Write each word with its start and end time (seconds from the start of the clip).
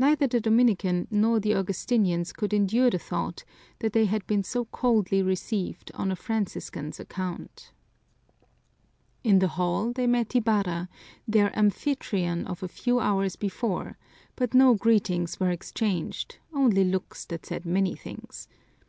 Neither 0.00 0.26
the 0.26 0.40
Dominican 0.40 1.06
nor 1.12 1.38
the 1.38 1.54
Augustinians 1.54 2.32
could 2.32 2.52
endure 2.52 2.90
the 2.90 2.98
thought 2.98 3.44
that 3.78 3.92
they 3.92 4.06
had 4.06 4.26
been 4.26 4.42
so 4.42 4.64
coldly 4.64 5.22
received 5.22 5.92
on 5.94 6.10
a 6.10 6.16
Franciscan's 6.16 6.98
account. 6.98 7.70
In 9.22 9.38
the 9.38 9.46
hall 9.54 9.92
they 9.92 10.08
met 10.08 10.34
Ibarra, 10.34 10.88
their 11.28 11.56
amphitryon 11.56 12.48
of 12.48 12.64
a 12.64 12.68
few 12.68 12.98
hours 12.98 13.36
before, 13.36 13.96
but 14.34 14.54
no 14.54 14.74
greetings 14.74 15.38
were 15.38 15.50
exchanged, 15.52 16.38
only 16.52 16.82
looks 16.82 17.24
that 17.26 17.46
said 17.46 17.64
many 17.64 17.94
things. 17.94 18.48